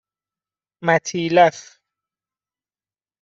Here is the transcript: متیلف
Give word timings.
متیلف 0.83 1.79